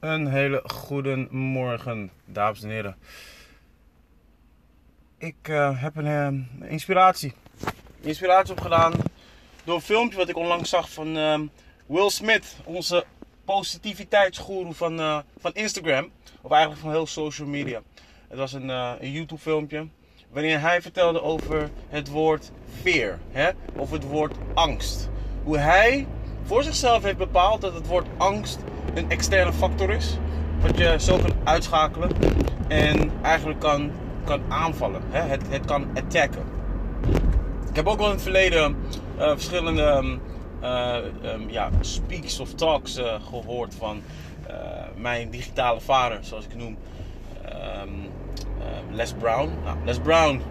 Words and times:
Een 0.00 0.26
hele 0.26 0.62
goede 0.64 1.26
morgen, 1.30 2.10
dames 2.24 2.62
en 2.62 2.68
heren. 2.68 2.96
Ik 5.18 5.48
uh, 5.48 5.82
heb 5.82 5.96
een 5.96 6.06
uh, 6.62 6.70
inspiratie. 6.70 7.32
Inspiratie 8.00 8.52
opgedaan 8.52 8.92
door 9.64 9.74
een 9.74 9.80
filmpje 9.80 10.16
wat 10.16 10.28
ik 10.28 10.36
onlangs 10.36 10.70
zag 10.70 10.90
van 10.90 11.16
uh, 11.16 11.38
Will 11.86 12.10
Smith, 12.10 12.56
onze 12.64 13.04
positiviteitsgoeroe 13.44 14.74
van, 14.74 15.24
van 15.38 15.52
Instagram. 15.54 16.10
Of 16.40 16.50
eigenlijk 16.50 16.80
van 16.80 16.90
heel 16.90 17.06
social 17.06 17.48
media. 17.48 17.80
Het 18.28 18.38
was 18.38 18.52
een, 18.52 18.68
een 18.68 19.12
YouTube 19.12 19.40
filmpje 19.40 19.88
waarin 20.30 20.58
hij 20.58 20.82
vertelde 20.82 21.22
over 21.22 21.70
het 21.88 22.08
woord 22.08 22.50
fear. 22.82 23.18
Hè? 23.30 23.50
Of 23.76 23.90
het 23.90 24.04
woord 24.04 24.34
angst. 24.54 25.08
Hoe 25.42 25.58
hij 25.58 26.06
voor 26.44 26.62
zichzelf 26.62 27.02
heeft 27.02 27.18
bepaald 27.18 27.60
dat 27.60 27.74
het 27.74 27.86
woord 27.86 28.06
angst 28.16 28.58
een 28.94 29.10
externe 29.10 29.52
factor 29.52 29.90
is. 29.90 30.18
Wat 30.60 30.78
je 30.78 30.94
zo 30.98 31.16
kan 31.16 31.32
uitschakelen 31.44 32.10
en 32.68 33.10
eigenlijk 33.22 33.60
kan, 33.60 33.90
kan 34.24 34.40
aanvallen. 34.48 35.02
Hè? 35.10 35.20
Het, 35.20 35.42
het 35.48 35.64
kan 35.64 35.86
attacken. 35.94 36.42
Ik 37.68 37.76
heb 37.76 37.86
ook 37.86 37.98
wel 37.98 38.06
in 38.06 38.12
het 38.12 38.22
verleden 38.22 38.76
uh, 39.18 39.30
verschillende 39.30 40.18
um, 40.62 41.50
ja, 41.50 41.70
speaks 41.80 42.40
of 42.40 42.54
talks 42.54 42.98
uh, 42.98 43.14
gehoord 43.28 43.74
van 43.74 44.02
mijn 44.96 45.30
digitale 45.30 45.80
vader, 45.80 46.18
zoals 46.20 46.44
ik 46.44 46.56
noem. 46.56 46.76
Um, 47.82 48.08
Les 48.90 49.12
Brown. 49.12 49.50
Nou, 49.64 49.76
Les 49.84 49.98
Brown 49.98 50.42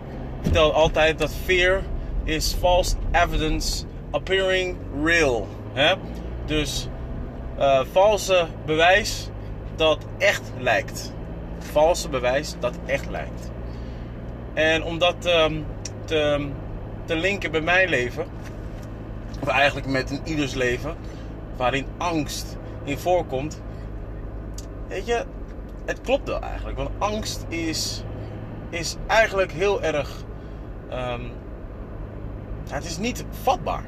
vertelt 0.41 0.73
altijd 0.73 1.19
dat 1.19 1.33
fear 1.45 1.81
is 2.23 2.53
false 2.59 2.95
evidence 3.11 3.85
appearing 4.11 4.77
real. 5.03 5.47
Hè? 5.73 5.93
Dus 6.45 6.87
uh, 7.59 7.81
valse 7.91 8.47
bewijs 8.65 9.29
dat 9.75 10.05
echt 10.17 10.51
lijkt. 10.59 11.13
Valse 11.59 12.09
bewijs 12.09 12.55
dat 12.59 12.75
echt 12.85 13.09
lijkt. 13.09 13.51
En 14.53 14.83
om 14.83 14.97
dat 14.97 15.25
um, 15.25 15.65
te, 16.05 16.49
linken 17.05 17.51
bij 17.51 17.61
mijn 17.61 17.89
leven, 17.89 18.25
of 19.41 19.47
eigenlijk 19.47 19.87
met 19.87 20.09
een 20.09 20.21
ieders 20.23 20.53
leven, 20.53 20.95
waarin 21.55 21.85
angst 21.97 22.57
in 22.83 22.97
voorkomt, 22.97 23.61
weet 24.87 25.05
je, 25.05 25.25
het 25.85 26.01
klopt 26.01 26.27
wel 26.27 26.41
eigenlijk. 26.41 26.77
Want 26.77 26.89
angst 26.97 27.45
is, 27.47 28.03
is 28.69 28.95
eigenlijk 29.07 29.51
heel 29.51 29.83
erg. 29.83 30.23
Um, 30.91 31.31
het 32.69 32.85
is 32.85 32.97
niet 32.97 33.25
vatbaar. 33.41 33.83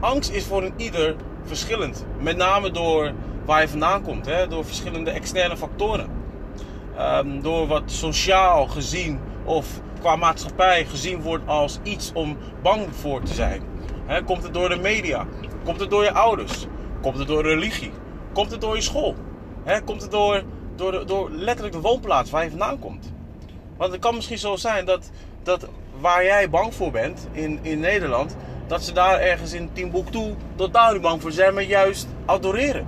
Angst 0.00 0.30
is 0.30 0.44
voor 0.44 0.62
een 0.62 0.74
ieder 0.76 1.16
verschillend. 1.44 2.04
Met 2.18 2.36
name 2.36 2.70
door 2.70 3.12
waar 3.44 3.60
je 3.60 3.68
vandaan 3.68 4.02
komt, 4.02 4.26
hè? 4.26 4.48
door 4.48 4.64
verschillende 4.64 5.10
externe 5.10 5.56
factoren. 5.56 6.08
Um, 7.00 7.42
door 7.42 7.66
wat 7.66 7.82
sociaal 7.86 8.66
gezien 8.66 9.20
of 9.44 9.66
qua 10.00 10.16
maatschappij 10.16 10.84
gezien 10.84 11.22
wordt 11.22 11.46
als 11.46 11.78
iets 11.82 12.12
om 12.14 12.36
bang 12.62 12.86
voor 12.90 13.22
te 13.22 13.34
zijn. 13.34 13.62
Hè, 14.06 14.22
komt 14.22 14.42
het 14.42 14.54
door 14.54 14.68
de 14.68 14.76
media? 14.76 15.26
Komt 15.64 15.80
het 15.80 15.90
door 15.90 16.02
je 16.02 16.12
ouders? 16.12 16.66
Komt 17.02 17.18
het 17.18 17.28
door 17.28 17.42
religie? 17.42 17.92
Komt 18.32 18.50
het 18.50 18.60
door 18.60 18.74
je 18.74 18.82
school? 18.82 19.14
Hè, 19.64 19.80
komt 19.80 20.02
het 20.02 20.10
door, 20.10 20.42
door, 20.76 21.06
door 21.06 21.30
letterlijk 21.30 21.74
de 21.74 21.80
woonplaats 21.80 22.30
waar 22.30 22.44
je 22.44 22.50
vandaan 22.50 22.78
komt? 22.78 23.12
Want 23.76 23.92
het 23.92 24.00
kan 24.00 24.14
misschien 24.14 24.38
zo 24.38 24.56
zijn 24.56 24.84
dat, 24.84 25.10
dat 25.42 25.68
waar 26.00 26.24
jij 26.24 26.50
bang 26.50 26.74
voor 26.74 26.90
bent 26.90 27.28
in, 27.32 27.58
in 27.62 27.80
Nederland, 27.80 28.36
dat 28.66 28.84
ze 28.84 28.92
daar 28.92 29.20
ergens 29.20 29.52
in 29.52 29.70
Timbuktu 29.72 30.34
totaal 30.56 30.92
niet 30.92 31.02
bang 31.02 31.22
voor 31.22 31.32
zijn, 31.32 31.54
maar 31.54 31.62
juist 31.62 32.06
adoreren. 32.24 32.86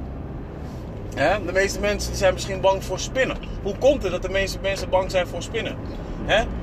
De 1.46 1.52
meeste 1.52 1.80
mensen 1.80 2.16
zijn 2.16 2.32
misschien 2.32 2.60
bang 2.60 2.84
voor 2.84 2.98
spinnen. 2.98 3.36
Hoe 3.62 3.78
komt 3.78 4.02
het 4.02 4.12
dat 4.12 4.22
de 4.22 4.28
meeste 4.28 4.58
mensen 4.62 4.88
bang 4.88 5.10
zijn 5.10 5.26
voor 5.26 5.42
spinnen? 5.42 5.76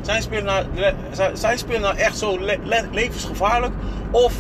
Zijn, 0.02 0.22
spinnen 0.22 0.68
nou, 0.74 0.94
zijn 1.34 1.58
spinnen 1.58 1.82
nou 1.82 1.98
echt 1.98 2.18
zo 2.18 2.38
levensgevaarlijk? 2.92 3.74
Of 4.12 4.34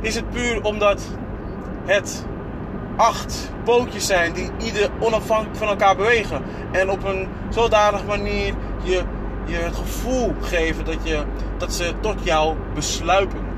is 0.00 0.14
het 0.14 0.30
puur 0.30 0.64
omdat 0.64 1.02
het 1.84 2.24
acht 2.96 3.50
pootjes 3.64 4.06
zijn 4.06 4.32
die 4.32 4.50
ieder 4.58 4.90
onafhankelijk 4.98 5.56
van 5.56 5.68
elkaar 5.68 5.96
bewegen 5.96 6.42
en 6.72 6.90
op 6.90 7.04
een 7.04 7.28
zodanige 7.48 8.04
manier 8.04 8.54
je, 8.82 9.02
je 9.44 9.56
het 9.56 9.76
gevoel 9.76 10.34
geven 10.40 10.84
dat, 10.84 10.96
je, 11.02 11.22
dat 11.58 11.72
ze 11.72 11.92
tot 12.00 12.16
jou 12.22 12.56
besluipen? 12.74 13.49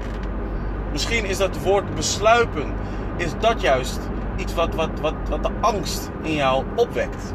Misschien 0.92 1.24
is 1.24 1.38
dat 1.38 1.62
woord 1.62 1.94
besluipen, 1.94 2.72
is 3.16 3.30
dat 3.40 3.60
juist 3.60 4.00
iets 4.36 4.54
wat, 4.54 4.74
wat, 4.74 4.90
wat, 5.00 5.14
wat 5.28 5.42
de 5.42 5.50
angst 5.60 6.10
in 6.22 6.34
jou 6.34 6.64
opwekt. 6.76 7.34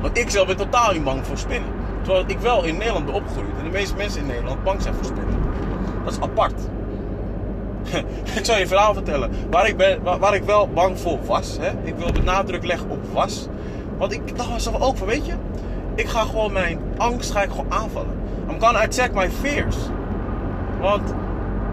Want 0.00 0.18
ik 0.18 0.30
zelf 0.30 0.46
ben 0.46 0.56
totaal 0.56 0.92
niet 0.92 1.04
bang 1.04 1.26
voor 1.26 1.38
spinnen. 1.38 1.70
Terwijl 2.02 2.24
ik 2.26 2.38
wel 2.38 2.64
in 2.64 2.76
Nederland 2.76 3.04
ben 3.06 3.14
opgegroeid. 3.14 3.58
En 3.58 3.64
de 3.64 3.70
meeste 3.70 3.96
mensen 3.96 4.20
in 4.20 4.26
Nederland 4.26 4.62
bang 4.62 4.82
zijn 4.82 4.94
voor 4.94 5.04
spinnen. 5.04 5.42
Dat 6.04 6.12
is 6.12 6.20
apart. 6.20 6.60
ik 8.38 8.44
zal 8.44 8.54
je 8.54 8.60
een 8.60 8.68
verhaal 8.68 8.94
vertellen. 8.94 9.30
Waar 9.50 9.68
ik, 9.68 9.76
ben, 9.76 10.02
waar, 10.02 10.34
ik 10.34 10.42
wel 10.42 10.68
bang 10.68 10.98
voor 10.98 11.18
was. 11.26 11.56
Hè? 11.60 11.70
Ik 11.82 11.94
wil 11.96 12.12
de 12.12 12.22
nadruk 12.22 12.64
leggen 12.64 12.90
op 12.90 13.12
was. 13.12 13.48
Want 13.98 14.12
ik 14.12 14.36
dacht 14.36 14.52
mezelf 14.52 14.80
ook 14.80 14.96
van, 14.96 15.06
weet 15.06 15.26
je... 15.26 15.32
Ik 15.94 16.08
ga 16.08 16.20
gewoon 16.20 16.52
mijn 16.52 16.78
angst 16.96 17.30
ga 17.30 17.42
ik 17.42 17.50
gewoon 17.50 17.72
aanvallen. 17.72 18.14
I'm 18.50 18.60
gonna 18.60 18.82
attack 18.82 19.14
my 19.14 19.30
fears. 19.30 19.76
Want 20.80 21.14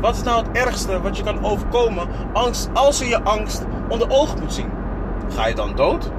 wat 0.02 0.16
is 0.16 0.24
nou 0.24 0.46
het 0.46 0.58
ergste 0.58 1.02
wat 1.02 1.18
je 1.18 1.24
kan 1.24 1.46
overkomen 1.46 2.08
angst, 2.34 2.70
als 2.74 3.00
je 3.00 3.08
je 3.08 3.24
angst 3.24 3.66
onder 3.90 4.10
ogen 4.10 4.40
moet 4.40 4.54
zien? 4.54 4.70
Ga 5.36 5.48
je 5.48 5.56
dan 5.56 5.76
dood? 5.76 6.10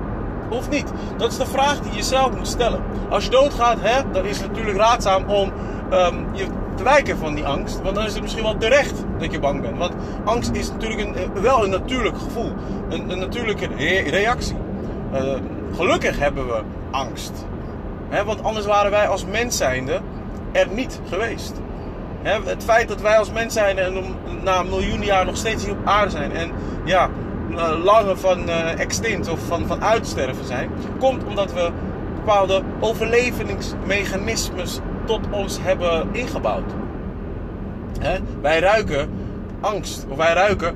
Of 0.51 0.71
niet? 0.71 0.93
Dat 1.17 1.31
is 1.31 1.39
de 1.39 1.47
vraag 1.47 1.81
die 1.81 1.93
je 1.93 2.03
zelf 2.03 2.37
moet 2.37 2.49
stellen. 2.49 2.83
Als 3.09 3.25
je 3.25 3.31
doodgaat, 3.31 3.79
hè, 3.81 4.11
dan 4.11 4.25
is 4.25 4.41
het 4.41 4.49
natuurlijk 4.49 4.77
raadzaam 4.77 5.25
om 5.31 5.53
um, 5.93 6.27
je 6.33 6.47
te 6.77 6.83
wijken 6.83 7.19
van 7.19 7.35
die 7.35 7.45
angst. 7.45 7.83
Want 7.83 7.95
dan 7.95 8.05
is 8.05 8.13
het 8.13 8.23
misschien 8.23 8.43
wel 8.43 8.57
terecht 8.57 9.05
dat 9.19 9.33
je 9.33 9.39
bang 9.39 9.61
bent. 9.61 9.79
Want 9.79 9.95
angst 10.25 10.51
is 10.53 10.71
natuurlijk 10.71 11.01
een, 11.01 11.15
eh, 11.15 11.43
wel 11.43 11.65
een 11.65 11.71
natuurlijk 11.71 12.19
gevoel. 12.19 12.53
Een, 12.89 13.11
een 13.11 13.19
natuurlijke 13.19 13.69
reactie. 14.11 14.57
Uh, 15.13 15.35
gelukkig 15.77 16.19
hebben 16.19 16.47
we 16.47 16.63
angst. 16.91 17.47
Hè, 18.09 18.25
want 18.25 18.43
anders 18.43 18.67
waren 18.67 18.91
wij 18.91 19.09
als 19.09 19.27
mens 19.27 19.57
zijnde 19.57 20.01
er 20.53 20.69
niet 20.69 21.01
geweest 21.09 21.61
het 22.23 22.65
feit 22.65 22.89
dat 22.89 23.01
wij 23.01 23.19
als 23.19 23.33
mens 23.33 23.55
zijn 23.55 23.79
en 23.79 24.05
na 24.43 24.59
een 24.59 24.69
miljoen 24.69 25.03
jaar 25.03 25.25
nog 25.25 25.37
steeds 25.37 25.65
hier 25.65 25.73
op 25.73 25.87
aarde 25.87 26.11
zijn 26.11 26.33
en 26.33 26.53
ja, 26.85 27.11
eh, 27.57 27.85
langer 27.85 28.19
van 28.19 28.49
uh, 28.49 28.81
extinct 28.81 29.29
of 29.29 29.41
van, 29.47 29.67
van 29.67 29.85
uitsterven 29.85 30.45
zijn, 30.45 30.71
komt 30.99 31.25
omdat 31.25 31.53
we 31.53 31.71
bepaalde 32.15 32.63
overlevingsmechanismes 32.81 34.81
tot 35.05 35.21
ons 35.31 35.59
hebben 35.61 36.09
ingebouwd. 36.13 36.73
wij 38.41 38.61
ruiken 38.61 39.11
angst 39.61 40.07
of 40.09 40.17
wij 40.17 40.33
ruiken 40.33 40.75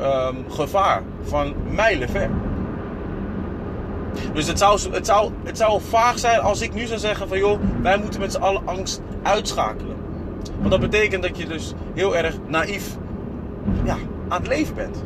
um, 0.00 0.44
gevaar 0.48 1.02
van 1.22 1.54
mijlen 1.70 2.08
ver. 2.08 2.30
Dus 4.32 4.46
het 4.46 4.58
zou, 4.58 4.80
het, 4.90 5.06
zou, 5.06 5.32
het 5.44 5.56
zou 5.56 5.80
vaag 5.88 6.18
zijn 6.18 6.40
als 6.40 6.60
ik 6.60 6.74
nu 6.74 6.86
zou 6.86 6.98
zeggen 6.98 7.28
van 7.28 7.38
joh, 7.38 7.60
wij 7.82 7.98
moeten 7.98 8.20
met 8.20 8.32
z'n 8.32 8.40
allen 8.40 8.66
angst 8.66 9.00
uitschakelen. 9.22 9.95
Want 10.58 10.70
dat 10.70 10.80
betekent 10.80 11.22
dat 11.22 11.38
je 11.38 11.46
dus 11.46 11.72
heel 11.94 12.16
erg 12.16 12.34
naïef 12.46 12.96
ja, 13.84 13.96
aan 14.28 14.38
het 14.38 14.48
leven 14.48 14.74
bent. 14.74 15.04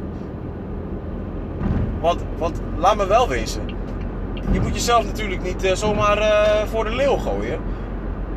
Want, 2.01 2.25
want 2.39 2.61
laat 2.77 2.97
me 2.97 3.07
wel 3.07 3.29
wezen. 3.29 3.63
Je 4.53 4.61
moet 4.61 4.75
jezelf 4.75 5.05
natuurlijk 5.05 5.43
niet 5.43 5.65
uh, 5.65 5.75
zomaar 5.75 6.19
uh, 6.19 6.69
voor 6.69 6.85
de 6.85 6.95
leeuw 6.95 7.17
gooien. 7.17 7.59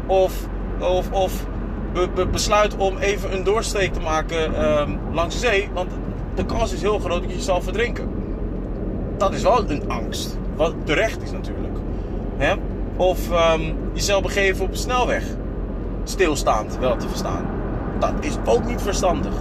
Of, 0.05 0.47
of, 0.79 1.11
of 1.11 1.45
be, 1.93 2.09
be, 2.15 2.27
besluit 2.27 2.75
om 2.77 2.97
even 2.97 3.33
een 3.33 3.43
doorsteek 3.43 3.93
te 3.93 3.99
maken 3.99 4.65
um, 4.79 4.99
langs 5.11 5.39
de 5.39 5.47
zee. 5.47 5.69
Want 5.73 5.91
de 6.35 6.45
kans 6.45 6.73
is 6.73 6.81
heel 6.81 6.99
groot 6.99 7.21
dat 7.21 7.29
je 7.29 7.37
jezelf 7.37 7.63
verdrinken. 7.63 8.09
Dat 9.17 9.33
is 9.33 9.41
wel 9.41 9.69
een 9.69 9.89
angst. 9.89 10.37
Wat 10.55 10.73
terecht 10.83 11.21
is 11.21 11.31
natuurlijk. 11.31 11.77
Hè? 12.37 12.53
Of 12.95 13.29
um, 13.29 13.75
jezelf 13.93 14.21
begeven 14.21 14.65
op 14.65 14.71
een 14.71 14.77
snelweg 14.77 15.23
stilstaand 16.03 16.77
wel 16.79 16.95
te 16.95 17.07
verstaan. 17.07 17.45
Dat 17.99 18.13
is 18.19 18.37
ook 18.45 18.65
niet 18.65 18.81
verstandig. 18.81 19.33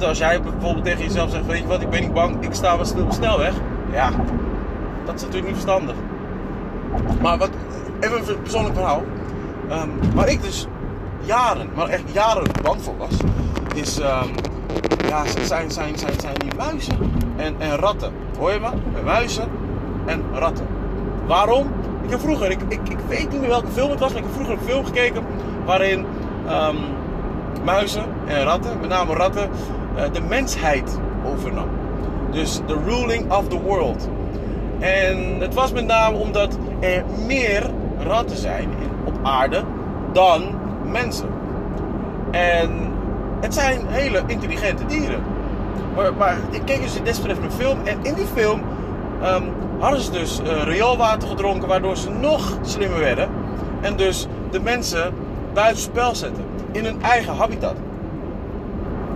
Als 0.00 0.18
jij 0.18 0.42
bijvoorbeeld 0.42 0.84
tegen 0.84 1.02
jezelf 1.02 1.30
zegt: 1.30 1.46
Weet 1.46 1.58
je 1.58 1.66
wat, 1.66 1.80
ik 1.80 1.90
ben 1.90 2.00
niet 2.00 2.12
bang, 2.12 2.44
ik 2.44 2.54
sta 2.54 2.76
wel 2.76 2.84
stil 2.84 3.04
op 3.04 3.12
snelweg. 3.12 3.54
Ja, 3.92 4.10
dat 5.04 5.14
is 5.14 5.20
natuurlijk 5.20 5.46
niet 5.46 5.62
verstandig. 5.62 5.94
Maar 7.20 7.38
wat, 7.38 7.50
even 8.00 8.28
een 8.28 8.42
persoonlijk 8.42 8.74
verhaal. 8.74 9.02
Um, 9.70 10.14
waar 10.14 10.28
ik 10.28 10.42
dus 10.42 10.66
jaren, 11.20 11.68
maar 11.74 11.88
echt 11.88 12.02
jaren 12.12 12.46
bang 12.62 12.82
voor 12.82 12.96
was, 12.96 13.16
is. 13.74 13.98
Um, 13.98 14.06
ja, 15.08 15.24
zijn, 15.26 15.70
zijn, 15.70 15.98
zijn, 15.98 16.20
zijn 16.20 16.34
die 16.34 16.54
muizen 16.56 16.98
en, 17.36 17.54
en 17.58 17.76
ratten. 17.76 18.12
Hoor 18.38 18.52
je 18.52 18.60
me? 18.60 19.02
Muizen 19.04 19.48
en 20.06 20.22
ratten. 20.32 20.66
Waarom? 21.26 21.66
Ik 22.08 22.14
heb 22.14 22.22
vroeger, 22.22 22.50
ik, 22.50 22.60
ik, 22.68 22.88
ik 22.88 22.98
weet 23.08 23.30
niet 23.30 23.40
meer 23.40 23.48
welke 23.48 23.70
film 23.70 23.90
het 23.90 24.00
was, 24.00 24.12
maar 24.12 24.18
ik 24.18 24.24
heb 24.24 24.34
vroeger 24.34 24.54
een 24.54 24.68
film 24.68 24.84
gekeken 24.84 25.22
waarin 25.64 26.06
um, 26.50 26.76
muizen 27.64 28.04
en 28.26 28.42
ratten, 28.42 28.80
met 28.80 28.88
name 28.88 29.14
ratten, 29.14 29.50
uh, 29.96 30.02
de 30.12 30.20
mensheid 30.20 30.98
overnam. 31.24 31.68
Dus 32.30 32.60
the 32.66 32.76
ruling 32.86 33.32
of 33.32 33.48
the 33.48 33.60
world. 33.60 34.08
En 34.78 35.40
het 35.40 35.54
was 35.54 35.72
met 35.72 35.86
name 35.86 36.16
omdat 36.16 36.58
er 36.80 37.04
meer 37.26 37.70
ratten 37.98 38.36
zijn 38.36 38.68
op 39.04 39.14
aarde 39.22 39.62
dan 40.12 40.42
mensen. 40.84 41.28
En 42.30 42.70
het 43.40 43.54
zijn 43.54 43.80
hele 43.86 44.22
intelligente 44.26 44.86
dieren. 44.86 45.22
Maar, 45.96 46.14
maar 46.14 46.36
ik 46.50 46.62
keek 46.64 46.82
dus 46.82 47.02
desbetreffende 47.02 47.50
een 47.50 47.60
film 47.60 47.78
en 47.84 47.98
in 48.02 48.14
die 48.14 48.26
film 48.34 48.60
ehm, 49.22 49.42
hadden 49.78 50.00
ze 50.00 50.10
dus 50.10 50.40
uh, 50.40 50.62
rioolwater 50.62 51.28
gedronken 51.28 51.68
waardoor 51.68 51.96
ze 51.96 52.10
nog 52.10 52.58
slimmer 52.62 52.98
werden. 52.98 53.28
En 53.80 53.96
dus 53.96 54.26
de 54.50 54.60
mensen 54.60 55.14
buiten 55.54 55.82
spel 55.82 56.14
zetten 56.14 56.44
in 56.72 56.84
hun 56.84 57.02
eigen 57.02 57.34
habitat. 57.34 57.74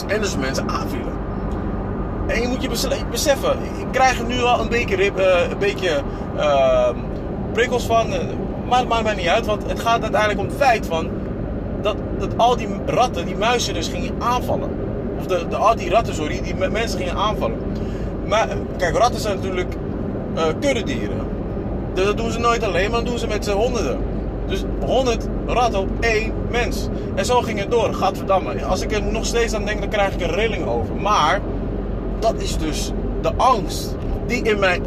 En 0.06 0.20
dus 0.20 0.36
mensen 0.36 0.68
aanvielen. 0.68 1.12
En 2.26 2.40
je 2.40 2.48
moet 2.48 2.62
je 2.62 2.68
beseffen, 3.10 3.52
ik 3.78 3.86
krijg 3.90 4.18
er 4.18 4.24
nu 4.24 4.42
al 4.42 4.60
een 4.60 4.68
beetje, 4.68 4.96
uh, 4.96 5.50
een 5.50 5.58
beetje 5.58 6.00
uh, 6.36 6.88
prikkels 7.52 7.84
van. 7.84 8.12
Eh, 8.12 8.20
maar 8.68 8.78
het 8.78 8.88
maakt 8.88 9.04
mij 9.04 9.14
niet 9.14 9.26
uit, 9.26 9.46
want 9.46 9.68
het 9.68 9.80
gaat 9.80 10.02
uiteindelijk 10.02 10.40
om 10.40 10.46
het 10.46 10.56
feit 10.56 10.86
van 10.86 11.10
dat, 11.80 11.96
dat 12.18 12.36
al 12.36 12.56
die 12.56 12.68
ratten, 12.86 13.26
die 13.26 13.36
muizen 13.36 13.74
dus 13.74 13.88
gingen 13.88 14.14
aanvallen. 14.18 14.70
Of 15.18 15.26
de, 15.26 15.48
de, 15.48 15.56
al 15.56 15.76
die 15.76 15.90
ratten, 15.90 16.14
sorry, 16.14 16.40
die 16.42 16.54
mensen 16.54 16.98
gingen 16.98 17.16
aanvallen. 17.16 17.58
Maar 18.26 18.48
kijk, 18.76 18.96
ratten 18.96 19.20
zijn 19.20 19.36
natuurlijk 19.36 19.74
uh, 20.34 20.42
kuddedieren. 20.60 21.26
Dus 21.94 22.04
dat 22.04 22.16
doen 22.16 22.30
ze 22.30 22.38
nooit 22.38 22.62
alleen, 22.62 22.90
maar 22.90 23.00
dat 23.00 23.08
doen 23.08 23.18
ze 23.18 23.26
met 23.26 23.44
z'n 23.44 23.50
honderden. 23.50 23.98
Dus 24.46 24.64
100 24.84 25.28
ratten 25.46 25.80
op 25.80 25.88
één 26.00 26.32
mens. 26.50 26.88
En 27.14 27.24
zo 27.24 27.40
ging 27.40 27.58
het 27.58 27.70
door. 27.70 27.94
Gadverdamme. 27.94 28.64
Als 28.64 28.80
ik 28.80 28.92
er 28.92 29.02
nog 29.02 29.26
steeds 29.26 29.54
aan 29.54 29.64
denk, 29.64 29.80
dan 29.80 29.88
krijg 29.88 30.14
ik 30.14 30.20
een 30.20 30.34
rilling 30.34 30.66
over. 30.66 30.94
Maar 30.94 31.40
dat 32.18 32.34
is 32.36 32.58
dus 32.58 32.92
de 33.20 33.32
angst 33.36 33.96
die 34.26 34.42
in 34.42 34.58
mij 34.58 34.80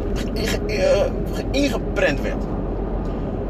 ingeprent 1.50 2.20
werd. 2.20 2.44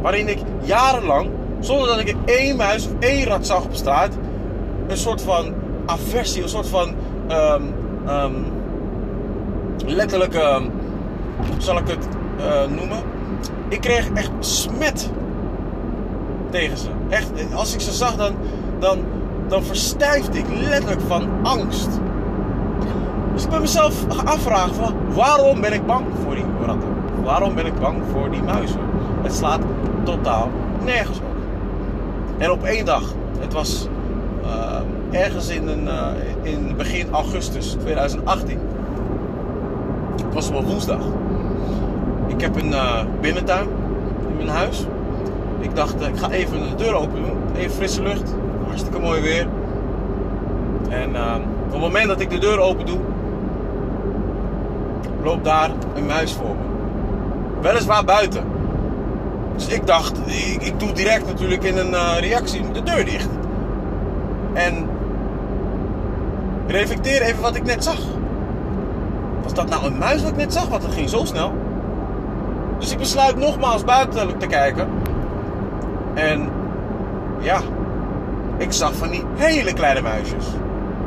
Waarin 0.02 0.28
ik 0.28 0.38
jarenlang, 0.62 1.30
zonder 1.60 1.88
dat 1.88 1.98
ik 1.98 2.14
één 2.24 2.56
muis 2.56 2.86
of 2.86 2.92
één 2.98 3.26
rat 3.26 3.46
zag 3.46 3.64
op 3.64 3.74
straat, 3.74 4.10
een 4.86 4.96
soort 4.96 5.22
van 5.22 5.54
aversie, 5.86 6.42
een 6.42 6.48
soort 6.48 6.68
van 6.68 6.94
um, 7.30 7.74
um, 8.08 8.44
letterlijk, 9.86 10.34
um, 10.34 10.70
zal 11.58 11.78
ik 11.78 11.88
het 11.88 12.08
uh, 12.38 12.76
noemen? 12.76 12.98
Ik 13.68 13.80
kreeg 13.80 14.10
echt 14.14 14.30
smet 14.38 15.10
tegen 16.50 16.78
ze. 16.78 16.88
Echt, 17.08 17.30
als 17.54 17.74
ik 17.74 17.80
ze 17.80 17.92
zag, 17.92 18.16
dan, 18.16 18.34
dan, 18.78 18.98
dan 19.48 19.62
verstijfde 19.62 20.38
ik 20.38 20.46
letterlijk 20.48 21.00
van 21.06 21.28
angst. 21.42 21.88
Dus 23.34 23.44
ik 23.44 23.50
ben 23.50 23.60
mezelf 23.60 24.06
afvragen 24.24 24.74
van 24.74 24.94
waarom 25.14 25.60
ben 25.60 25.72
ik 25.72 25.86
bang 25.86 26.06
voor 26.24 26.34
die 26.34 26.44
ratten? 26.66 26.88
Waarom 27.24 27.54
ben 27.54 27.66
ik 27.66 27.78
bang 27.80 27.96
voor 28.12 28.30
die 28.30 28.42
muizen? 28.42 28.80
Het 29.22 29.34
slaat 29.34 29.60
totaal 30.04 30.50
nergens 30.84 31.18
op. 31.18 31.36
En 32.38 32.50
op 32.50 32.64
één 32.64 32.84
dag, 32.84 33.02
het 33.38 33.52
was 33.52 33.88
uh, 34.44 35.20
ergens 35.20 35.48
in, 35.48 35.68
een, 35.68 35.84
uh, 35.84 36.08
in 36.42 36.76
begin 36.76 37.12
augustus 37.12 37.76
2018. 37.80 38.58
Het 40.24 40.34
was 40.34 40.48
op 40.48 40.54
een 40.54 40.64
woensdag. 40.64 41.00
Ik 42.26 42.40
heb 42.40 42.56
een 42.56 42.70
uh, 42.70 43.00
binnentuin 43.20 43.68
in 44.28 44.36
mijn 44.36 44.48
huis. 44.48 44.86
Ik 45.58 45.74
dacht, 45.74 46.00
ik 46.00 46.16
ga 46.16 46.30
even 46.30 46.60
de 46.60 46.74
deur 46.84 46.94
open 46.94 47.22
doen. 47.22 47.36
Even 47.56 47.70
frisse 47.70 48.02
lucht. 48.02 48.34
Hartstikke 48.66 48.98
mooi 48.98 49.20
weer. 49.20 49.46
En 50.88 51.08
op 51.66 51.72
het 51.72 51.80
moment 51.80 52.06
dat 52.06 52.20
ik 52.20 52.30
de 52.30 52.38
deur 52.38 52.58
open 52.58 52.86
doe, 52.86 52.98
loopt 55.22 55.44
daar 55.44 55.70
een 55.94 56.06
muis 56.06 56.32
voor 56.32 56.54
me. 56.54 56.64
Weliswaar 57.60 58.04
buiten. 58.04 58.44
Dus 59.54 59.66
ik 59.68 59.86
dacht, 59.86 60.18
ik, 60.26 60.62
ik 60.62 60.80
doe 60.80 60.92
direct 60.92 61.26
natuurlijk 61.26 61.62
in 61.62 61.76
een 61.76 61.90
uh, 61.90 62.18
reactie 62.20 62.70
de 62.72 62.82
deur 62.82 63.04
dicht. 63.04 63.28
En 64.52 64.88
reflecteer 66.66 67.22
even 67.22 67.42
wat 67.42 67.56
ik 67.56 67.64
net 67.64 67.84
zag. 67.84 67.98
Was 69.42 69.54
dat 69.54 69.68
nou 69.68 69.86
een 69.86 69.98
muis 69.98 70.22
wat 70.22 70.30
ik 70.30 70.36
net 70.36 70.52
zag? 70.52 70.68
Want 70.68 70.82
het 70.82 70.92
ging 70.92 71.08
zo 71.08 71.24
snel. 71.24 71.52
Dus 72.78 72.92
ik 72.92 72.98
besluit 72.98 73.36
nogmaals 73.36 73.84
buiten 73.84 74.38
te 74.38 74.46
kijken. 74.46 74.88
En 76.14 76.50
ja, 77.40 77.60
ik 78.56 78.72
zag 78.72 78.94
van 78.94 79.10
die 79.10 79.24
hele 79.34 79.72
kleine 79.72 80.00
muisjes. 80.00 80.44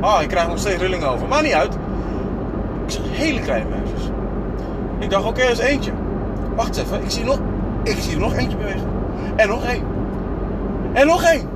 Oh, 0.01 0.18
ik 0.21 0.27
krijg 0.27 0.48
nog 0.48 0.60
steeds 0.60 0.81
rilling 0.81 1.04
over. 1.04 1.27
Maar 1.27 1.44
niet 1.44 1.54
uit. 1.54 1.74
Ik 2.86 2.92
zag 2.92 3.04
hele 3.10 3.39
kleine 3.39 3.69
muisjes. 3.69 4.10
Ik 5.00 5.10
dacht, 5.10 5.25
oké, 5.25 5.42
dat 5.42 5.51
is 5.51 5.60
eentje. 5.60 5.92
Wacht 6.56 6.77
even, 6.77 7.04
ik 7.04 7.10
zie, 7.10 7.24
nog, 7.24 7.39
ik 7.83 7.98
zie 8.00 8.13
er 8.13 8.19
nog 8.19 8.33
eentje 8.36 8.57
bewegen. 8.57 8.88
En 9.36 9.48
nog 9.48 9.63
één. 9.63 9.83
En 10.94 11.07
nog 11.07 11.24
één. 11.24 11.50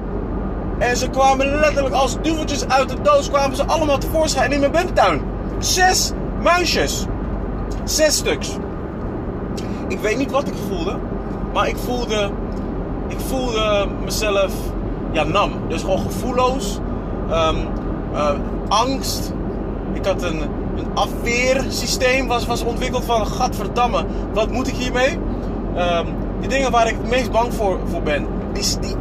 En 0.77 0.97
ze 0.97 1.09
kwamen 1.09 1.59
letterlijk 1.59 1.95
als 1.95 2.21
duveltjes 2.21 2.67
uit 2.67 2.89
de 2.89 3.01
doos, 3.01 3.29
kwamen 3.29 3.55
ze 3.55 3.65
allemaal 3.65 3.97
tevoorschijn 3.97 4.51
in 4.51 4.59
mijn 4.59 4.71
binnentuin. 4.71 5.21
Zes 5.57 6.11
muisjes. 6.41 7.05
Zes 7.83 8.17
stuks. 8.17 8.57
Ik 9.87 9.99
weet 9.99 10.17
niet 10.17 10.31
wat 10.31 10.47
ik 10.47 10.53
voelde, 10.67 10.97
maar 11.53 11.67
ik 11.67 11.77
voelde, 11.77 12.29
ik 13.07 13.19
voelde 13.19 13.87
mezelf, 14.03 14.53
ja, 15.11 15.23
nam. 15.23 15.51
Dus 15.67 15.81
gewoon 15.81 15.99
gevoelloos, 15.99 16.79
um, 17.31 17.57
uh, 18.13 18.29
angst. 18.67 19.33
Ik 19.93 20.05
had 20.05 20.23
een, 20.23 20.41
een 20.75 20.87
afweersysteem 20.93 22.27
was, 22.27 22.45
was 22.45 22.63
ontwikkeld 22.63 23.05
van... 23.05 23.27
Gadverdamme, 23.27 24.05
wat 24.33 24.51
moet 24.51 24.67
ik 24.67 24.75
hiermee? 24.75 25.19
Um, 25.77 26.05
die 26.39 26.49
dingen 26.49 26.71
waar 26.71 26.87
ik 26.87 26.95
het 27.01 27.09
meest 27.09 27.31
bang 27.31 27.53
voor, 27.53 27.79
voor 27.85 28.01
ben... 28.01 28.27
Die, 28.53 28.79
die, 28.79 28.95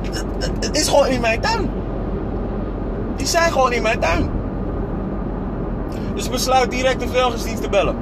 het 0.61 0.77
is 0.77 0.89
gewoon 0.89 1.07
in 1.07 1.21
mijn 1.21 1.41
tuin. 1.41 1.71
Die 3.17 3.27
zijn 3.27 3.53
gewoon 3.53 3.73
in 3.73 3.83
mijn 3.83 3.99
tuin. 3.99 4.31
Dus 6.15 6.31
besluit 6.31 6.71
direct 6.71 7.01
de 7.01 7.09
verzorgingsdienst 7.09 7.63
te 7.63 7.69
bellen. 7.69 7.97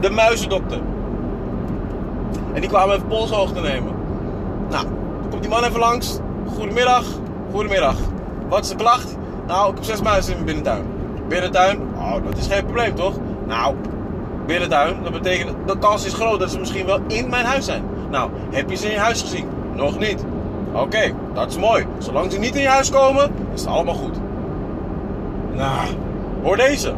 De 0.00 0.10
muizendokter. 0.10 0.80
En 2.54 2.60
die 2.60 2.68
kwamen 2.68 2.94
even 2.94 3.06
polshoogte 3.06 3.60
nemen. 3.60 3.94
Nou, 4.70 4.86
komt 5.30 5.42
die 5.42 5.50
man 5.50 5.64
even 5.64 5.78
langs. 5.78 6.18
Goedemiddag. 6.56 7.04
Goedemiddag. 7.52 7.96
Wat 8.48 8.64
is 8.64 8.68
de 8.68 8.76
klacht? 8.76 9.16
Nou, 9.46 9.70
ik 9.70 9.74
heb 9.74 9.84
zes 9.84 10.02
muizen 10.02 10.30
in 10.30 10.44
mijn 10.44 10.46
binnentuin. 10.46 10.84
Binnentuin? 11.28 11.80
Oh, 11.96 12.14
dat 12.24 12.38
is 12.38 12.46
geen 12.46 12.64
probleem 12.64 12.94
toch? 12.94 13.14
Nou, 13.46 13.74
binnentuin, 14.46 14.96
dat 15.02 15.12
betekent, 15.12 15.56
de 15.66 15.78
kans 15.78 16.04
is 16.04 16.14
groot 16.14 16.40
dat 16.40 16.50
ze 16.50 16.58
misschien 16.58 16.86
wel 16.86 17.00
in 17.06 17.30
mijn 17.30 17.44
huis 17.44 17.64
zijn. 17.64 17.84
Nou, 18.10 18.30
heb 18.50 18.70
je 18.70 18.76
ze 18.76 18.86
in 18.86 18.92
je 18.92 18.98
huis 18.98 19.20
gezien? 19.20 19.48
Nog 19.74 19.98
niet. 19.98 20.24
Oké, 20.72 21.12
dat 21.34 21.50
is 21.50 21.56
mooi. 21.56 21.86
Zolang 21.98 22.32
ze 22.32 22.38
niet 22.38 22.54
in 22.54 22.62
je 22.62 22.68
huis 22.68 22.90
komen, 22.90 23.30
is 23.54 23.60
het 23.60 23.70
allemaal 23.70 23.94
goed. 23.94 24.18
Nou, 25.52 25.88
hoor 26.42 26.56
deze. 26.56 26.94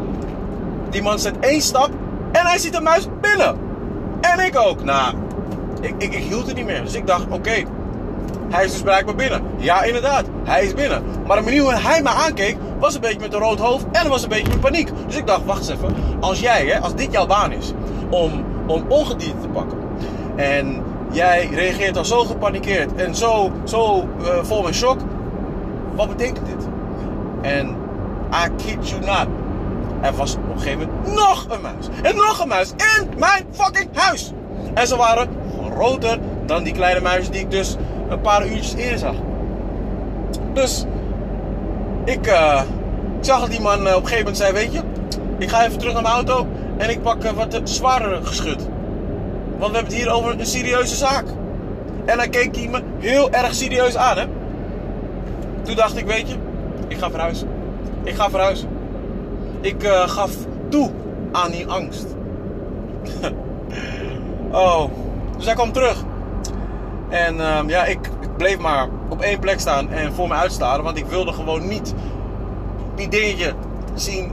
Die 0.90 1.02
man 1.02 1.18
zet 1.18 1.38
één 1.40 1.61
stap 1.61 1.90
en 2.32 2.46
hij 2.46 2.58
ziet 2.58 2.75
een 2.75 2.82
muis 2.82 3.06
binnen. 3.20 3.56
En 4.20 4.46
ik 4.46 4.58
ook. 4.58 4.84
Nou, 4.84 5.14
ik, 5.85 5.95
ik, 5.99 6.14
hield 6.14 6.47
het 6.47 6.57
niet 6.57 6.67
meer. 6.67 6.83
Dus 6.83 6.95
ik 6.95 7.07
dacht, 7.07 7.26
oké, 7.31 7.64
hij 8.49 8.64
is 8.64 8.73
dus 8.73 8.83
blijkbaar 8.83 9.14
binnen. 9.14 9.43
Ja, 9.57 9.83
inderdaad, 9.83 10.25
hij 10.45 10.64
is 10.64 10.75
binnen. 10.75 11.03
Maar 11.26 11.37
de 11.37 11.43
manier 11.43 11.83
hij 11.83 12.03
me 12.03 12.09
aankeek, 12.09 12.57
was 12.79 12.95
een 12.95 13.00
beetje 13.00 13.21
met 13.21 13.35
een 13.35 13.41
rood 13.41 13.59
hoofd 13.59 13.85
en 13.93 14.09
was 14.09 14.23
een 14.23 14.29
beetje 14.29 14.49
met 14.49 14.61
paniek. 14.61 14.88
Dus 15.07 15.17
ik 15.17 15.26
dacht, 15.26 15.45
wacht 15.45 15.59
eens 15.59 15.69
even. 15.69 15.95
Als 16.21 16.41
jij, 16.41 16.67
hè, 16.67 16.81
als 16.81 16.95
dit 16.95 17.12
jouw 17.12 17.26
baan 17.26 17.53
is, 17.53 17.73
om, 18.11 18.45
om 18.67 18.85
ongedierte 18.88 19.41
te 19.41 19.49
pakken. 19.49 19.79
En 20.37 20.83
jij 21.11 21.49
reageert 21.53 21.95
dan 21.95 22.05
zo 22.05 22.25
gepanikeerd 22.25 22.95
en 22.95 23.14
zo, 23.14 23.53
zo 23.64 24.09
uh, 24.21 24.29
vol 24.43 24.62
met 24.62 24.75
shock. 24.75 24.99
Wat 25.95 26.09
betekent 26.09 26.47
dit? 26.47 26.69
En 27.43 27.76
I 28.33 28.64
kid 28.64 28.88
you 28.88 29.00
not. 29.00 29.26
Er 30.00 30.14
was 30.14 30.35
op 30.35 30.55
een 30.55 30.61
gegeven 30.61 30.88
moment 30.88 31.14
nog 31.14 31.47
een 31.49 31.61
muis. 31.61 31.88
En 32.03 32.17
nog 32.17 32.41
een 32.43 32.49
muis 32.49 32.71
in 32.71 33.09
mijn 33.19 33.45
fucking 33.50 33.88
huis. 33.93 34.33
En 34.75 34.87
ze 34.87 34.97
waren 34.97 35.29
groter 35.75 36.19
dan 36.47 36.62
die 36.62 36.73
kleine 36.73 37.00
muizen 37.00 37.33
die 37.33 37.40
ik 37.40 37.50
dus 37.50 37.76
een 38.09 38.21
paar 38.21 38.47
uurtjes 38.47 38.75
eerder 38.75 38.99
zag. 38.99 39.14
Dus 40.52 40.85
ik, 42.04 42.26
uh, 42.26 42.62
ik 43.19 43.25
zag 43.25 43.40
dat 43.40 43.50
die 43.50 43.61
man 43.61 43.87
uh, 43.87 43.95
op 43.95 44.02
een 44.02 44.09
gegeven 44.09 44.19
moment 44.19 44.37
zei: 44.37 44.52
Weet 44.52 44.73
je, 44.73 44.81
ik 45.38 45.49
ga 45.49 45.64
even 45.64 45.78
terug 45.78 45.93
naar 45.93 46.02
mijn 46.02 46.14
auto 46.14 46.47
en 46.76 46.90
ik 46.90 47.02
pak 47.02 47.25
uh, 47.25 47.31
wat 47.31 47.61
zwaardere 47.64 48.25
geschut. 48.25 48.69
Want 49.59 49.71
we 49.71 49.76
hebben 49.76 49.85
het 49.85 50.02
hier 50.02 50.11
over 50.11 50.40
een 50.40 50.47
serieuze 50.47 50.95
zaak. 50.95 51.25
En 52.04 52.16
dan 52.16 52.31
keek 52.31 52.57
hij 52.57 52.69
me 52.69 52.83
heel 52.99 53.31
erg 53.31 53.54
serieus 53.54 53.97
aan, 53.97 54.19
hè. 54.19 54.25
Toen 55.62 55.76
dacht 55.76 55.97
ik: 55.97 56.07
Weet 56.07 56.28
je, 56.28 56.35
ik 56.88 56.99
ga 56.99 57.11
verhuizen. 57.11 57.49
Ik 58.02 58.14
ga 58.14 58.31
verhuizen. 58.31 58.69
Ik 59.61 59.83
gaf 60.07 60.31
toe 60.69 60.90
aan 61.33 61.50
die 61.50 61.66
angst. 61.66 62.07
oh, 64.52 64.85
dus 65.37 65.45
hij 65.45 65.55
kwam 65.55 65.73
terug. 65.73 66.05
En 67.09 67.57
um, 67.57 67.69
ja, 67.69 67.85
ik, 67.85 68.11
bleef 68.37 68.59
maar 68.59 68.88
op 69.09 69.21
één 69.21 69.38
plek 69.38 69.61
staan 69.61 69.91
en 69.91 70.12
voor 70.12 70.29
me 70.29 70.35
uitstaren. 70.35 70.85
Want 70.85 70.97
ik 70.97 71.07
wilde 71.07 71.33
gewoon 71.33 71.69
niet 71.69 71.95
die 72.95 73.09
dingetje 73.09 73.55
zien 73.95 74.33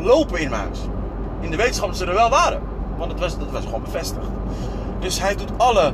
lopen 0.00 0.40
in 0.40 0.50
mijn 0.50 0.62
huis. 0.62 0.78
in 1.40 1.50
de 1.50 1.56
wetenschap 1.56 1.88
dat 1.88 1.96
ze 1.96 2.06
er 2.06 2.14
wel 2.14 2.30
waren. 2.30 2.60
Want 2.96 3.10
het 3.10 3.20
was, 3.20 3.38
dat 3.38 3.50
was 3.50 3.64
gewoon 3.64 3.82
bevestigd. 3.82 4.26
Dus 5.00 5.20
hij 5.20 5.34
doet 5.34 5.50
alle. 5.56 5.92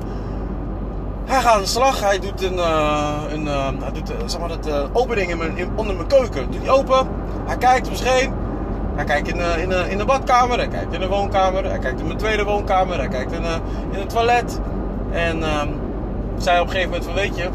Hij 1.25 1.41
gaat 1.41 1.55
aan 1.55 1.61
de 1.61 1.67
slag. 1.67 2.01
Hij 2.01 2.19
doet 2.19 2.43
een, 2.43 2.55
uh, 2.55 3.23
een 3.29 3.45
uh, 3.45 3.69
hij 3.81 3.93
doet, 3.93 4.11
uh, 4.11 4.17
zeg 4.27 4.41
maar 4.41 4.49
dat, 4.49 4.89
opening 4.93 5.31
in 5.31 5.39
mijn, 5.39 5.57
in, 5.57 5.71
onder 5.75 5.95
mijn 5.95 6.09
keuken. 6.09 6.51
Doet 6.51 6.61
hij 6.61 6.71
open. 6.71 7.09
Hij 7.47 7.57
kijkt 7.57 7.89
om 7.89 7.95
zich. 7.95 8.29
Hij 8.95 9.05
kijkt 9.05 9.29
in, 9.29 9.41
in, 9.59 9.91
in 9.91 9.99
de 9.99 10.05
badkamer. 10.05 10.59
Hij 10.59 10.69
kijkt 10.69 10.93
in 10.93 11.01
de 11.01 11.09
woonkamer. 11.09 11.65
Hij 11.65 11.79
kijkt 11.79 12.01
in 12.01 12.07
mijn 12.07 12.19
tweede 12.19 12.45
woonkamer. 12.45 12.99
Hij 12.99 13.09
kijkt 13.09 13.33
in, 13.33 13.43
in 13.91 13.99
het 13.99 14.11
toilet. 14.11 14.61
En 15.13 15.43
ehm, 15.43 15.69
zei 16.39 16.61
op 16.61 16.67
een 16.67 16.73
gegeven 16.73 16.91
moment 16.91 17.05
van 17.05 17.15
weet 17.15 17.37
je. 17.37 17.49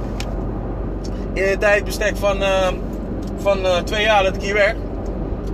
In 1.34 1.43
het 1.50 1.60
tijdbestek 1.60 2.17
van, 2.17 2.38
van 3.38 3.58
twee 3.84 4.03
jaar 4.03 4.24
dat 4.24 4.36
ik 4.36 4.41
hier 4.41 4.53
werk. 4.53 4.77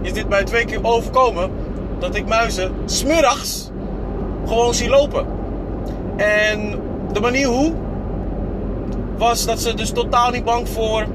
Is 0.02 0.14
dit 0.14 0.30
mij 0.30 0.44
twee 0.44 0.66
keer 0.66 0.80
overkomen. 0.82 1.52
Dat 2.00 2.16
ik 2.16 2.28
muizen 2.28 2.72
smiddags 2.86 3.72
gewoon 4.48 4.74
zie 4.74 4.90
lopen. 4.90 5.26
En 6.16 6.80
de 7.12 7.20
manier 7.20 7.48
hoe 7.48 7.74
was 9.18 9.46
dat 9.46 9.60
ze 9.60 9.74
dus 9.74 9.92
totaal 9.92 10.30
niet 10.30 10.44
bang 10.44 10.70
voor, 10.70 11.06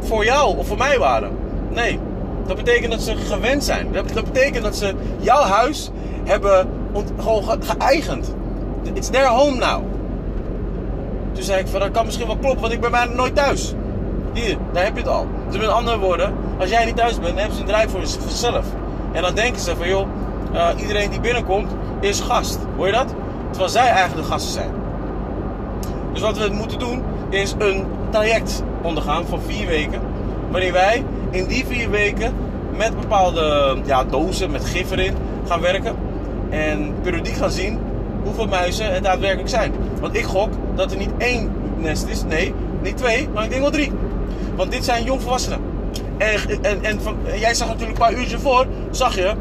voor 0.00 0.24
jou 0.24 0.56
of 0.56 0.66
voor 0.66 0.76
mij 0.76 0.98
waren. 0.98 1.30
Nee, 1.68 1.98
dat 2.46 2.56
betekent 2.56 2.92
dat 2.92 3.02
ze 3.02 3.16
gewend 3.16 3.64
zijn. 3.64 3.92
Dat, 3.92 4.08
dat 4.12 4.24
betekent 4.24 4.64
dat 4.64 4.76
ze 4.76 4.94
jouw 5.18 5.42
huis 5.42 5.90
hebben 6.24 6.68
geëigend. 7.60 8.34
It's 8.94 9.10
their 9.10 9.28
home 9.28 9.56
now. 9.56 9.82
Toen 11.32 11.44
zei 11.44 11.60
ik 11.60 11.68
van 11.68 11.80
dat 11.80 11.90
kan 11.90 12.04
misschien 12.04 12.26
wel 12.26 12.36
kloppen, 12.36 12.60
want 12.60 12.72
ik 12.72 12.80
ben 12.80 12.90
bijna 12.90 13.12
nooit 13.12 13.34
thuis. 13.34 13.74
Hier, 14.32 14.56
daar 14.72 14.84
heb 14.84 14.94
je 14.94 15.00
het 15.00 15.10
al. 15.10 15.26
Dus 15.50 15.58
met 15.58 15.68
andere 15.68 15.98
woorden, 15.98 16.34
als 16.58 16.70
jij 16.70 16.84
niet 16.84 16.96
thuis 16.96 17.14
bent, 17.14 17.26
dan 17.26 17.36
hebben 17.36 17.54
ze 17.54 17.60
een 17.60 17.66
drijf 17.66 17.90
voor 17.90 18.06
zichzelf. 18.06 18.66
En 19.12 19.22
dan 19.22 19.34
denken 19.34 19.60
ze 19.60 19.76
van 19.76 19.88
joh, 19.88 20.06
uh, 20.54 20.68
iedereen 20.76 21.10
die 21.10 21.20
binnenkomt 21.20 21.70
is 22.00 22.20
gast. 22.20 22.58
Hoor 22.76 22.86
je 22.86 22.92
dat? 22.92 23.14
Terwijl 23.50 23.70
zij 23.70 23.88
eigenlijk 23.88 24.26
de 24.26 24.32
gasten 24.32 24.52
zijn. 24.52 24.70
Dus 26.12 26.20
wat 26.20 26.38
we 26.38 26.48
moeten 26.52 26.78
doen 26.78 27.02
is 27.28 27.54
een 27.58 27.86
traject 28.10 28.62
ondergaan 28.82 29.26
van 29.26 29.40
vier 29.46 29.66
weken. 29.66 30.00
Waarin 30.50 30.72
wij 30.72 31.04
in 31.30 31.46
die 31.46 31.66
vier 31.66 31.90
weken 31.90 32.32
met 32.76 33.00
bepaalde 33.00 33.76
ja, 33.84 34.04
dozen 34.04 34.50
met 34.50 34.64
gif 34.64 34.90
erin 34.90 35.14
gaan 35.48 35.60
werken. 35.60 35.94
En 36.50 36.94
periodiek 37.02 37.36
gaan 37.36 37.50
zien 37.50 37.78
hoeveel 38.22 38.46
muizen 38.46 38.92
het 38.92 39.02
daadwerkelijk 39.02 39.48
zijn. 39.48 39.72
Want 40.00 40.16
ik 40.16 40.24
gok 40.24 40.48
dat 40.74 40.92
er 40.92 40.98
niet 40.98 41.10
één 41.18 41.52
nest 41.76 42.06
is. 42.06 42.24
Nee, 42.24 42.54
niet 42.82 42.96
twee, 42.96 43.28
maar 43.28 43.44
ik 43.44 43.50
denk 43.50 43.62
wel 43.62 43.70
drie. 43.70 43.92
Want 44.56 44.70
dit 44.70 44.84
zijn 44.84 45.04
jongvolwassenen. 45.04 45.60
En, 46.18 46.40
en, 46.62 46.84
en, 46.84 46.98
en 47.24 47.38
jij 47.38 47.54
zag 47.54 47.68
natuurlijk 47.68 47.98
een 47.98 48.06
paar 48.06 48.18
uurtjes 48.18 48.40
voor, 48.40 48.66
zag 48.90 49.16
je 49.16 49.34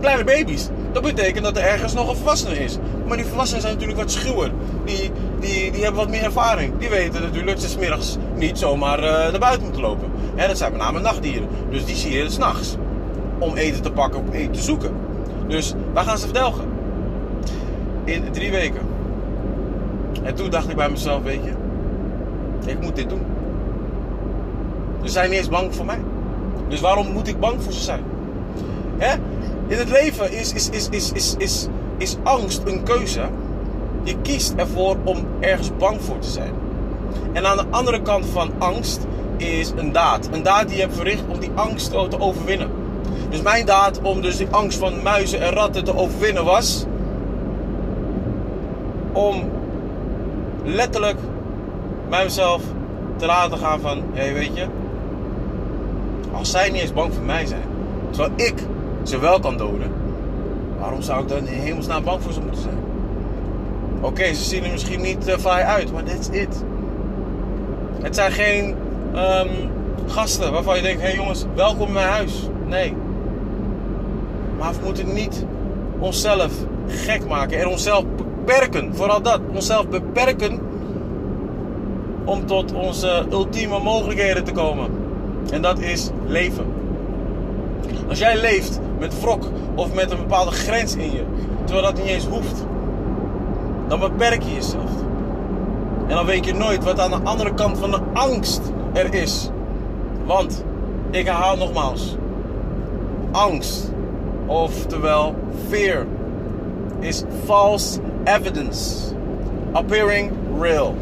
kleine 0.00 0.24
baby's. 0.24 0.68
Dat 0.92 1.02
betekent 1.02 1.44
dat 1.44 1.56
er 1.56 1.62
ergens 1.62 1.94
nog 1.94 2.08
een 2.08 2.16
volwassene 2.16 2.58
is. 2.58 2.78
Maar 3.06 3.16
die 3.16 3.26
volwassenen 3.26 3.62
zijn 3.62 3.72
natuurlijk 3.72 4.00
wat 4.00 4.10
schuwer. 4.10 4.50
Die, 4.84 5.10
die, 5.40 5.70
die 5.70 5.82
hebben 5.82 6.00
wat 6.00 6.10
meer 6.10 6.22
ervaring. 6.22 6.78
Die 6.78 6.88
weten 6.88 7.22
natuurlijk 7.22 7.60
ze 7.60 7.68
smiddags 7.68 8.16
niet 8.36 8.58
zomaar 8.58 8.98
uh, 8.98 9.10
naar 9.10 9.38
buiten 9.38 9.62
moeten 9.62 9.82
lopen. 9.82 10.10
En 10.34 10.48
dat 10.48 10.58
zijn 10.58 10.72
met 10.72 10.80
name 10.80 11.00
nachtdieren. 11.00 11.48
Dus 11.70 11.84
die 11.84 11.96
zie 11.96 12.12
je 12.12 12.30
s'nachts. 12.30 12.76
Om 13.38 13.56
eten 13.56 13.82
te 13.82 13.90
pakken, 13.90 14.20
om 14.20 14.32
eten 14.32 14.52
te 14.52 14.62
zoeken. 14.62 14.90
Dus 15.48 15.74
waar 15.92 16.04
gaan 16.04 16.18
ze 16.18 16.24
verdelgen? 16.24 16.64
In 18.04 18.30
drie 18.30 18.50
weken. 18.50 18.80
En 20.22 20.34
toen 20.34 20.50
dacht 20.50 20.70
ik 20.70 20.76
bij 20.76 20.90
mezelf, 20.90 21.22
weet 21.22 21.40
je, 21.44 21.52
ik 22.70 22.80
moet 22.80 22.96
dit 22.96 23.08
doen. 23.08 23.22
Ze 25.02 25.10
zijn 25.10 25.30
niet 25.30 25.38
eens 25.38 25.48
bang 25.48 25.74
voor 25.74 25.84
mij. 25.84 25.98
Dus 26.68 26.80
waarom 26.80 27.12
moet 27.12 27.28
ik 27.28 27.40
bang 27.40 27.62
voor 27.62 27.72
ze 27.72 27.80
zijn? 27.80 28.02
Hè? 28.96 29.14
In 29.66 29.78
het 29.78 29.90
leven 29.90 30.32
is, 30.32 30.52
is, 30.52 30.68
is, 30.70 30.88
is, 31.12 31.34
is, 31.38 31.68
is 31.98 32.16
angst 32.22 32.62
een 32.64 32.82
keuze. 32.82 33.20
Je 34.02 34.16
kiest 34.22 34.52
ervoor 34.56 34.96
om 35.04 35.26
ergens 35.40 35.70
bang 35.78 36.02
voor 36.02 36.18
te 36.18 36.30
zijn. 36.30 36.52
En 37.32 37.46
aan 37.46 37.56
de 37.56 37.64
andere 37.70 38.02
kant 38.02 38.26
van 38.26 38.50
angst 38.58 39.06
is 39.36 39.72
een 39.76 39.92
daad. 39.92 40.28
Een 40.32 40.42
daad 40.42 40.66
die 40.66 40.76
je 40.76 40.82
hebt 40.82 40.96
verricht 40.96 41.22
om 41.28 41.38
die 41.38 41.50
angst 41.54 41.90
te 41.90 42.20
overwinnen. 42.20 42.70
Dus 43.30 43.42
mijn 43.42 43.66
daad 43.66 44.00
om 44.02 44.20
dus 44.20 44.36
die 44.36 44.48
angst 44.50 44.78
van 44.78 45.02
muizen 45.02 45.40
en 45.40 45.52
ratten 45.52 45.84
te 45.84 45.96
overwinnen 45.96 46.44
was... 46.44 46.84
om 49.12 49.42
letterlijk 50.64 51.18
mijzelf 52.08 52.62
te 53.16 53.26
laten 53.26 53.58
gaan 53.58 53.80
van... 53.80 54.02
Hé, 54.12 54.32
weet 54.32 54.56
je... 54.56 54.66
Als 56.32 56.50
zij 56.50 56.70
niet 56.70 56.80
eens 56.80 56.92
bang 56.92 57.14
voor 57.14 57.24
mij 57.24 57.46
zijn... 57.46 57.62
Terwijl 58.10 58.32
ik 58.36 58.66
ze 59.02 59.18
wel 59.18 59.40
kan 59.40 59.56
doden. 59.56 59.92
Waarom 60.78 61.02
zou 61.02 61.22
ik 61.22 61.28
dan 61.28 61.46
in 61.46 61.60
hemelsnaam 61.60 62.04
bang 62.04 62.22
voor 62.22 62.32
ze 62.32 62.40
moeten 62.40 62.62
zijn? 62.62 62.78
Oké, 64.00 64.34
ze 64.34 64.44
zien 64.44 64.64
er 64.64 64.70
misschien 64.70 65.00
niet 65.00 65.28
uh, 65.28 65.36
fraai 65.36 65.64
uit, 65.64 65.92
maar 65.92 66.04
that's 66.04 66.28
it. 66.28 66.64
Het 68.04 68.14
zijn 68.14 68.32
geen 68.32 68.74
um, 69.14 69.48
gasten 70.06 70.52
waarvan 70.52 70.76
je 70.76 70.82
denkt: 70.82 71.00
hé 71.00 71.06
hey 71.06 71.16
jongens, 71.16 71.44
welkom 71.54 71.86
in 71.86 71.92
mijn 71.92 72.08
huis. 72.08 72.48
Nee. 72.66 72.94
Maar 74.58 74.72
we 74.72 74.78
moeten 74.84 75.14
niet 75.14 75.44
onszelf 75.98 76.52
gek 76.86 77.28
maken 77.28 77.60
en 77.60 77.68
onszelf 77.68 78.04
beperken. 78.16 78.94
Vooral 78.94 79.22
dat, 79.22 79.40
onszelf 79.54 79.88
beperken 79.88 80.60
om 82.24 82.46
tot 82.46 82.72
onze 82.72 83.24
ultieme 83.30 83.78
mogelijkheden 83.78 84.44
te 84.44 84.52
komen. 84.52 84.90
En 85.50 85.62
dat 85.62 85.78
is 85.78 86.10
leven. 86.26 86.64
Als 88.08 88.18
jij 88.18 88.40
leeft 88.40 88.80
met 88.98 89.20
wrok 89.20 89.44
of 89.74 89.94
met 89.94 90.10
een 90.10 90.18
bepaalde 90.18 90.50
grens 90.50 90.96
in 90.96 91.12
je, 91.12 91.22
terwijl 91.64 91.86
dat 91.86 91.96
niet 91.96 92.12
eens 92.12 92.26
hoeft, 92.26 92.64
dan 93.88 94.00
beperk 94.00 94.42
je 94.42 94.54
jezelf. 94.54 95.03
En 96.08 96.14
dan 96.14 96.26
weet 96.26 96.44
je 96.44 96.54
nooit 96.54 96.84
wat 96.84 97.00
aan 97.00 97.10
de 97.10 97.20
andere 97.24 97.54
kant 97.54 97.78
van 97.78 97.90
de 97.90 98.00
angst 98.12 98.60
er 98.92 99.14
is. 99.14 99.50
Want, 100.24 100.64
ik 101.10 101.26
herhaal 101.26 101.56
nogmaals, 101.56 102.16
angst, 103.30 103.92
oftewel 104.46 105.34
fear, 105.68 106.06
is 107.00 107.24
false 107.44 108.00
evidence 108.24 109.12
appearing 109.72 110.32
real. 110.60 110.94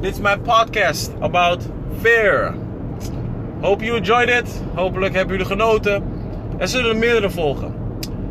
Dit 0.00 0.12
is 0.12 0.20
mijn 0.20 0.40
podcast 0.40 1.12
about 1.20 1.68
fear. 2.00 2.54
Hope 3.60 3.84
you 3.84 3.96
enjoyed 3.96 4.28
it. 4.28 4.62
Hopelijk 4.74 5.14
hebben 5.14 5.36
jullie 5.36 5.52
genoten. 5.52 6.04
Er 6.58 6.68
zullen 6.68 6.90
er 6.90 6.96
meerdere 6.96 7.30
volgen. 7.30 7.74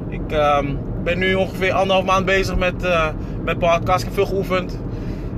Ik 0.10 0.32
um, 0.32 0.80
ben 1.04 1.18
nu 1.18 1.34
ongeveer 1.34 1.72
anderhalf 1.72 2.06
maand 2.06 2.26
bezig 2.26 2.56
met, 2.56 2.84
uh, 2.84 3.08
met 3.44 3.60
podcast. 3.60 4.00
Ik 4.00 4.06
heb 4.06 4.14
veel 4.14 4.26
geoefend. 4.26 4.80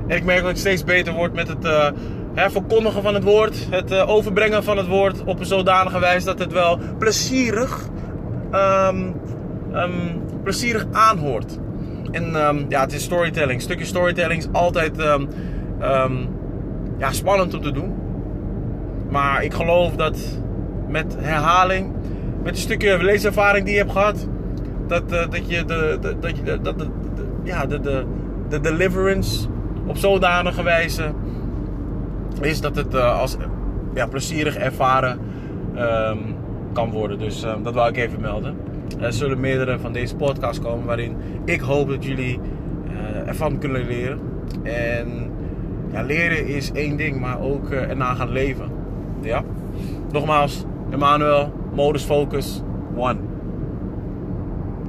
Ik 0.07 0.23
merk 0.23 0.41
dat 0.41 0.49
ik 0.49 0.57
steeds 0.57 0.83
beter 0.83 1.13
word 1.13 1.33
met 1.33 1.47
het 1.47 1.65
uh, 1.65 1.89
verkondigen 2.35 3.01
van 3.01 3.13
het 3.13 3.23
woord. 3.23 3.67
Het 3.69 3.91
uh, 3.91 4.09
overbrengen 4.09 4.63
van 4.63 4.77
het 4.77 4.87
woord 4.87 5.23
op 5.23 5.39
een 5.39 5.45
zodanige 5.45 5.99
wijze 5.99 6.25
dat 6.25 6.39
het 6.39 6.51
wel 6.51 6.79
plezierig, 6.99 7.87
um, 8.53 9.15
um, 9.73 10.21
plezierig 10.43 10.85
aanhoort. 10.91 11.57
En 12.11 12.35
ja, 12.69 12.81
het 12.81 12.93
is 12.93 13.03
storytelling. 13.03 13.61
Stukje 13.61 13.85
storytelling 13.85 14.39
is 14.39 14.47
altijd 14.51 14.97
ja, 16.97 17.11
spannend 17.11 17.53
om 17.53 17.61
te 17.61 17.71
doen. 17.71 17.93
Maar 19.09 19.43
ik 19.43 19.53
geloof 19.53 19.95
dat 19.95 20.39
met 20.87 21.15
herhaling, 21.19 21.93
met 22.43 22.55
een 22.55 22.61
stukje 22.61 23.03
leeservaring 23.03 23.65
die 23.65 23.73
je 23.73 23.79
hebt 23.79 23.91
gehad, 23.91 24.27
dat, 24.87 25.13
uh, 25.13 25.29
dat 25.29 25.49
je 25.49 25.65
de, 25.65 25.99
dat 26.19 26.37
je 26.37 26.59
ja, 27.43 27.65
de, 27.65 27.79
de, 27.79 28.05
de 28.49 28.59
deliverance 28.59 29.47
op 29.87 29.97
zodanige 29.97 30.63
wijze 30.63 31.13
is 32.41 32.61
dat 32.61 32.75
het 32.75 32.93
uh, 32.93 33.19
als 33.19 33.37
ja, 33.93 34.07
plezierig 34.07 34.55
ervaren 34.55 35.19
um, 35.77 36.35
kan 36.73 36.91
worden. 36.91 37.19
Dus 37.19 37.43
uh, 37.43 37.53
dat 37.63 37.73
wou 37.73 37.89
ik 37.89 37.97
even 37.97 38.21
melden. 38.21 38.55
Er 38.99 39.13
zullen 39.13 39.39
meerdere 39.39 39.79
van 39.79 39.93
deze 39.93 40.15
podcasts 40.15 40.59
komen 40.59 40.85
waarin 40.85 41.15
ik 41.45 41.59
hoop 41.59 41.89
dat 41.89 42.05
jullie 42.05 42.39
ervan 43.25 43.59
kunnen 43.59 43.87
leren. 43.87 44.19
En 44.63 45.31
ja, 45.91 46.01
leren 46.01 46.47
is 46.47 46.71
één 46.71 46.97
ding, 46.97 47.19
maar 47.19 47.41
ook 47.41 47.69
erna 47.69 48.13
gaan 48.13 48.31
leven. 48.31 48.71
Ja? 49.21 49.43
Nogmaals, 50.11 50.65
Emmanuel, 50.89 51.53
modus 51.73 52.03
focus, 52.03 52.61
one. 52.95 53.17